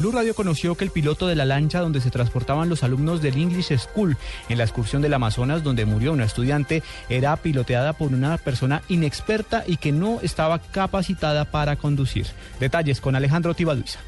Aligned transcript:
Blue 0.00 0.12
Radio 0.12 0.32
conoció 0.32 0.76
que 0.76 0.84
el 0.84 0.92
piloto 0.92 1.26
de 1.26 1.34
la 1.34 1.44
lancha 1.44 1.80
donde 1.80 2.00
se 2.00 2.12
transportaban 2.12 2.68
los 2.68 2.84
alumnos 2.84 3.20
del 3.20 3.36
English 3.36 3.76
School 3.76 4.16
en 4.48 4.58
la 4.58 4.62
excursión 4.62 5.02
del 5.02 5.12
Amazonas 5.12 5.64
donde 5.64 5.86
murió 5.86 6.12
una 6.12 6.24
estudiante 6.24 6.84
era 7.08 7.34
piloteada 7.34 7.94
por 7.94 8.12
una 8.12 8.38
persona 8.38 8.82
inexperta 8.88 9.64
y 9.66 9.76
que 9.76 9.90
no 9.90 10.20
estaba 10.20 10.60
capacitada 10.60 11.46
para 11.46 11.74
conducir. 11.74 12.28
Detalles 12.60 13.00
con 13.00 13.16
Alejandro 13.16 13.54
Tibaduiza. 13.54 13.98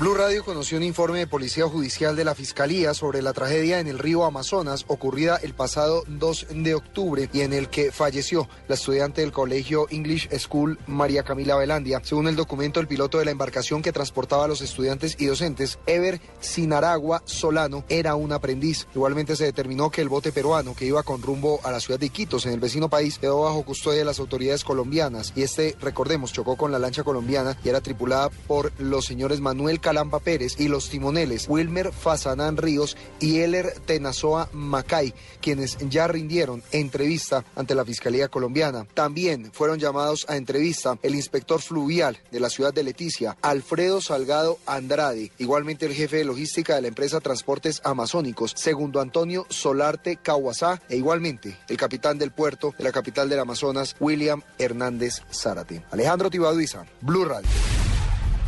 Blue 0.00 0.14
Radio 0.14 0.42
conoció 0.42 0.78
un 0.78 0.84
informe 0.84 1.18
de 1.18 1.26
Policía 1.26 1.68
Judicial 1.68 2.16
de 2.16 2.24
la 2.24 2.34
Fiscalía 2.34 2.94
sobre 2.94 3.20
la 3.20 3.34
tragedia 3.34 3.80
en 3.80 3.86
el 3.86 3.98
río 3.98 4.24
Amazonas 4.24 4.86
ocurrida 4.88 5.36
el 5.42 5.52
pasado 5.52 6.04
2 6.06 6.46
de 6.54 6.74
octubre 6.74 7.28
y 7.34 7.42
en 7.42 7.52
el 7.52 7.68
que 7.68 7.92
falleció 7.92 8.48
la 8.66 8.76
estudiante 8.76 9.20
del 9.20 9.30
colegio 9.30 9.86
English 9.90 10.30
School 10.38 10.78
María 10.86 11.22
Camila 11.22 11.56
Velandia. 11.56 12.00
Según 12.02 12.28
el 12.28 12.36
documento, 12.36 12.80
el 12.80 12.86
piloto 12.86 13.18
de 13.18 13.26
la 13.26 13.30
embarcación 13.30 13.82
que 13.82 13.92
transportaba 13.92 14.46
a 14.46 14.48
los 14.48 14.62
estudiantes 14.62 15.16
y 15.18 15.26
docentes, 15.26 15.78
Ever 15.84 16.18
Sinaragua 16.40 17.20
Solano, 17.26 17.84
era 17.90 18.14
un 18.14 18.32
aprendiz. 18.32 18.86
Igualmente 18.94 19.36
se 19.36 19.44
determinó 19.44 19.90
que 19.90 20.00
el 20.00 20.08
bote 20.08 20.32
peruano 20.32 20.74
que 20.74 20.86
iba 20.86 21.02
con 21.02 21.20
rumbo 21.20 21.60
a 21.62 21.70
la 21.72 21.80
ciudad 21.80 22.00
de 22.00 22.06
Iquitos, 22.06 22.46
en 22.46 22.54
el 22.54 22.60
vecino 22.60 22.88
país, 22.88 23.18
quedó 23.18 23.42
bajo 23.42 23.64
custodia 23.64 23.98
de 23.98 24.06
las 24.06 24.18
autoridades 24.18 24.64
colombianas 24.64 25.34
y 25.36 25.42
este, 25.42 25.76
recordemos, 25.78 26.32
chocó 26.32 26.56
con 26.56 26.72
la 26.72 26.78
lancha 26.78 27.04
colombiana 27.04 27.58
y 27.62 27.68
era 27.68 27.82
tripulada 27.82 28.30
por 28.46 28.72
los 28.80 29.04
señores 29.04 29.42
Manuel 29.42 29.78
Calamba 29.90 30.20
Pérez 30.20 30.54
y 30.60 30.68
los 30.68 30.88
timoneles 30.88 31.46
Wilmer 31.48 31.90
Fasanán 31.92 32.56
Ríos 32.56 32.96
y 33.18 33.40
Eler 33.40 33.74
Tenazoa 33.86 34.48
Macay, 34.52 35.12
quienes 35.40 35.78
ya 35.88 36.06
rindieron 36.06 36.62
entrevista 36.70 37.44
ante 37.56 37.74
la 37.74 37.84
Fiscalía 37.84 38.28
colombiana. 38.28 38.86
También 38.94 39.50
fueron 39.52 39.80
llamados 39.80 40.26
a 40.28 40.36
entrevista 40.36 40.96
el 41.02 41.16
inspector 41.16 41.60
fluvial 41.60 42.20
de 42.30 42.38
la 42.38 42.50
ciudad 42.50 42.72
de 42.72 42.84
Leticia, 42.84 43.36
Alfredo 43.42 44.00
Salgado 44.00 44.60
Andrade, 44.64 45.32
igualmente 45.38 45.86
el 45.86 45.92
jefe 45.92 46.18
de 46.18 46.24
logística 46.24 46.76
de 46.76 46.82
la 46.82 46.88
empresa 46.88 47.18
Transportes 47.18 47.80
Amazónicos, 47.82 48.52
segundo 48.54 49.00
Antonio 49.00 49.44
Solarte 49.48 50.18
Cahuazá, 50.18 50.80
e 50.88 50.98
igualmente 50.98 51.58
el 51.66 51.76
capitán 51.76 52.16
del 52.16 52.30
puerto 52.30 52.76
de 52.78 52.84
la 52.84 52.92
capital 52.92 53.28
del 53.28 53.40
Amazonas, 53.40 53.96
William 53.98 54.40
Hernández 54.56 55.22
Zárate. 55.32 55.82
Alejandro 55.90 56.30
Tibaduiza, 56.30 56.86
Blue 57.00 57.24
Radio. 57.24 57.50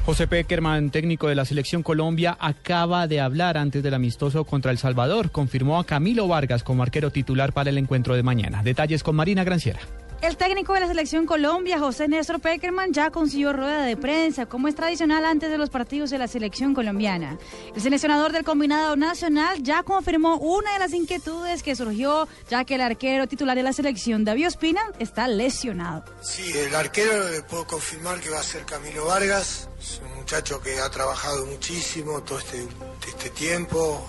José 0.04 0.26
Peckerman, 0.26 0.90
técnico 0.90 1.28
de 1.28 1.36
la 1.36 1.44
selección 1.44 1.84
Colombia, 1.84 2.36
acaba 2.40 3.06
de 3.06 3.20
hablar 3.20 3.56
antes 3.56 3.84
del 3.84 3.94
amistoso 3.94 4.44
contra 4.44 4.72
El 4.72 4.78
Salvador. 4.78 5.30
Confirmó 5.30 5.78
a 5.78 5.84
Camilo 5.84 6.26
Vargas 6.26 6.64
como 6.64 6.82
arquero 6.82 7.12
titular 7.12 7.52
para 7.52 7.70
el 7.70 7.78
encuentro 7.78 8.16
de 8.16 8.24
mañana. 8.24 8.64
Detalles 8.64 9.04
con 9.04 9.14
Marina 9.14 9.44
Granciera. 9.44 9.78
El 10.22 10.36
técnico 10.36 10.72
de 10.72 10.78
la 10.78 10.86
selección 10.86 11.26
Colombia, 11.26 11.80
José 11.80 12.06
Néstor 12.06 12.40
Peckerman, 12.40 12.92
ya 12.92 13.10
consiguió 13.10 13.52
rueda 13.52 13.82
de 13.82 13.96
prensa, 13.96 14.46
como 14.46 14.68
es 14.68 14.76
tradicional 14.76 15.24
antes 15.24 15.50
de 15.50 15.58
los 15.58 15.68
partidos 15.68 16.10
de 16.10 16.18
la 16.18 16.28
selección 16.28 16.74
colombiana. 16.74 17.40
El 17.74 17.82
seleccionador 17.82 18.30
del 18.30 18.44
combinado 18.44 18.94
nacional 18.94 19.60
ya 19.64 19.82
confirmó 19.82 20.36
una 20.36 20.74
de 20.74 20.78
las 20.78 20.92
inquietudes 20.92 21.64
que 21.64 21.74
surgió, 21.74 22.28
ya 22.48 22.64
que 22.64 22.76
el 22.76 22.82
arquero 22.82 23.26
titular 23.26 23.56
de 23.56 23.64
la 23.64 23.72
selección, 23.72 24.24
David 24.24 24.46
Ospina, 24.46 24.82
está 25.00 25.26
lesionado. 25.26 26.04
Sí, 26.20 26.52
el 26.56 26.72
arquero 26.72 27.28
le 27.28 27.42
puedo 27.42 27.66
confirmar 27.66 28.20
que 28.20 28.30
va 28.30 28.38
a 28.38 28.44
ser 28.44 28.64
Camilo 28.64 29.06
Vargas. 29.06 29.68
Es 29.80 30.00
un 30.04 30.14
muchacho 30.18 30.60
que 30.60 30.78
ha 30.78 30.88
trabajado 30.88 31.46
muchísimo 31.46 32.22
todo 32.22 32.38
este, 32.38 32.64
este 33.08 33.30
tiempo. 33.30 34.08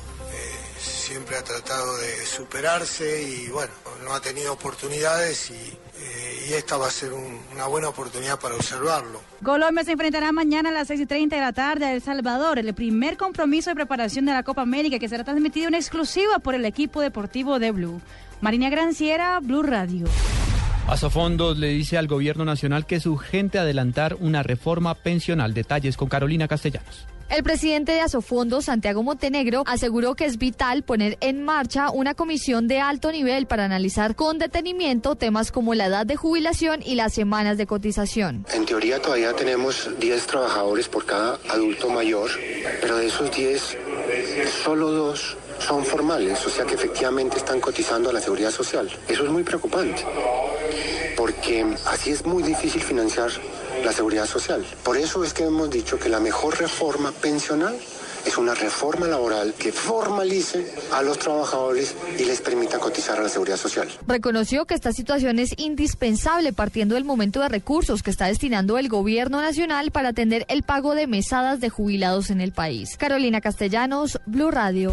Siempre 1.14 1.38
ha 1.38 1.44
tratado 1.44 1.95
de 1.97 2.25
superarse 2.25 3.22
y 3.22 3.47
bueno, 3.52 3.72
no 4.03 4.16
ha 4.16 4.19
tenido 4.19 4.52
oportunidades 4.52 5.52
y, 5.52 5.53
eh, 5.53 6.47
y 6.50 6.53
esta 6.53 6.75
va 6.75 6.88
a 6.88 6.89
ser 6.89 7.14
un, 7.14 7.39
una 7.53 7.67
buena 7.67 7.89
oportunidad 7.89 8.39
para 8.39 8.56
observarlo. 8.56 9.22
Colombia 9.44 9.84
se 9.84 9.91
enfrentará 9.91 10.31
mañana 10.31 10.69
a 10.69 10.72
las 10.72 10.88
6 10.88 11.02
y 11.02 11.06
30 11.06 11.36
de 11.36 11.41
la 11.44 11.53
tarde 11.53 11.86
a 11.86 11.94
El 11.94 12.02
Salvador, 12.02 12.58
el 12.58 12.73
primer 12.73 13.16
compromiso 13.16 13.69
de 13.69 13.75
preparación 13.75 14.25
de 14.25 14.31
la 14.31 14.41
Copa 14.41 14.64
América 14.64 14.97
que 14.97 15.08
será 15.08 15.23
transmitido 15.23 15.67
en 15.67 15.75
exclusiva 15.75 16.39
por 16.39 16.56
el 16.56 16.66
equipo 16.66 17.00
deportivo 17.00 17.59
de 17.59 17.69
Blue. 17.69 18.02
Marina 18.41 18.72
Granciera, 18.72 19.39
Blue 19.39 19.61
Radio. 19.61 20.08
Asofondos 20.88 21.59
le 21.59 21.68
dice 21.68 22.00
al 22.00 22.07
gobierno 22.07 22.44
nacional 22.44 22.88
que 22.88 22.96
es 22.96 23.06
urgente 23.06 23.59
adelantar 23.59 24.16
una 24.19 24.41
reforma 24.41 24.96
pensional. 24.96 25.53
Detalles 25.53 25.96
con 25.96 26.09
Carolina 26.09 26.47
Castellanos. 26.47 27.06
El 27.33 27.41
presidente 27.41 27.94
de 27.94 28.01
Asofondo, 28.01 28.61
Santiago 28.61 29.01
Montenegro, 29.01 29.63
aseguró 29.66 30.13
que 30.13 30.25
es 30.25 30.38
vital 30.38 30.83
poner 30.83 31.17
en 31.19 31.44
marcha 31.44 31.89
una 31.89 32.13
comisión 32.13 32.67
de 32.67 32.79
alto 32.79 33.11
nivel 33.11 33.47
para 33.47 33.66
analizar 33.66 34.16
con 34.16 34.38
detenimiento 34.38 35.16
temas 35.16 35.51
como 35.51 35.73
la 35.73 35.88
edad 35.88 36.05
de 36.05 36.16
jubilación 36.16 36.83
y 36.85 36.93
las 36.93 37.11
semanas 37.16 37.57
de 37.57 37.66
cotización. 37.66 38.45
En 38.53 38.67
teoría 38.67 39.01
todavía 39.01 39.33
tenemos 39.33 39.89
10 39.99 40.27
trabajadores 40.27 40.88
por 40.88 41.07
cada 41.07 41.39
adulto 41.49 41.89
mayor, 41.89 42.29
pero 42.79 42.97
de 42.97 43.07
esos 43.07 43.35
10, 43.35 43.77
solo 44.63 44.91
dos 44.91 45.35
son 45.57 45.83
formales, 45.83 46.45
o 46.45 46.51
sea 46.51 46.66
que 46.66 46.75
efectivamente 46.75 47.38
están 47.38 47.59
cotizando 47.59 48.11
a 48.11 48.13
la 48.13 48.22
seguridad 48.22 48.51
social. 48.51 48.88
Eso 49.07 49.23
es 49.23 49.31
muy 49.31 49.41
preocupante, 49.41 50.05
porque 51.23 51.66
así 51.85 52.09
es 52.09 52.25
muy 52.25 52.44
difícil 52.44 52.81
financiar 52.81 53.29
la 53.81 53.94
seguridad 53.94 54.25
social. 54.25 54.66
Por 54.84 54.97
eso 54.97 55.23
es 55.23 55.34
que 55.34 55.45
hemos 55.45 55.69
dicho 55.69 55.97
que 55.97 56.09
la 56.09 56.19
mejor 56.19 56.59
reforma 56.59 57.13
pensional 57.13 57.78
es 58.25 58.38
una 58.38 58.53
reforma 58.53 59.07
laboral 59.07 59.53
que 59.57 59.72
formalice 59.72 60.69
a 60.91 61.01
los 61.01 61.17
trabajadores 61.17 61.95
y 62.19 62.25
les 62.25 62.41
permita 62.41 62.78
cotizar 62.78 63.19
a 63.19 63.23
la 63.23 63.29
seguridad 63.29 63.56
social. 63.56 63.88
Reconoció 64.06 64.66
que 64.66 64.73
esta 64.73 64.91
situación 64.91 65.39
es 65.39 65.53
indispensable 65.56 66.51
partiendo 66.51 66.95
del 66.95 67.06
momento 67.06 67.40
de 67.40 67.47
recursos 67.47 68.03
que 68.03 68.11
está 68.11 68.25
destinando 68.25 68.78
el 68.78 68.90
gobierno 68.90 69.40
nacional 69.41 69.91
para 69.91 70.09
atender 70.09 70.45
el 70.50 70.63
pago 70.63 70.94
de 70.94 71.07
mesadas 71.07 71.61
de 71.61 71.69
jubilados 71.69 72.31
en 72.31 72.41
el 72.41 72.51
país. 72.51 72.97
Carolina 72.97 73.40
Castellanos, 73.40 74.19
Blue 74.25 74.51
Radio. 74.51 74.91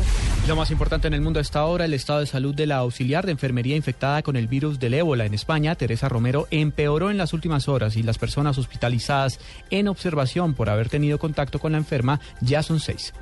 Lo 0.51 0.57
más 0.57 0.73
importante 0.73 1.07
en 1.07 1.15
el 1.15 1.21
mundo 1.21 1.39
hasta 1.39 1.61
ahora, 1.61 1.85
el 1.85 1.95
estado 1.95 2.19
de 2.19 2.27
salud 2.27 2.53
de 2.53 2.67
la 2.67 2.79
auxiliar 2.79 3.25
de 3.25 3.31
enfermería 3.31 3.77
infectada 3.77 4.21
con 4.25 4.35
el 4.35 4.49
virus 4.49 4.81
del 4.81 4.95
ébola 4.95 5.25
en 5.25 5.33
España, 5.33 5.77
Teresa 5.77 6.09
Romero, 6.09 6.49
empeoró 6.51 7.09
en 7.09 7.19
las 7.19 7.33
últimas 7.33 7.69
horas 7.69 7.97
y 7.97 8.03
las 8.03 8.19
personas 8.19 8.59
hospitalizadas 8.59 9.39
en 9.71 9.87
observación 9.87 10.55
por 10.55 10.69
haber 10.69 10.89
tenido 10.89 11.21
contacto 11.21 11.61
con 11.61 11.71
la 11.71 11.79
enferma 11.79 12.19
ya 12.41 12.65
son 12.65 12.81
seis. 12.81 13.13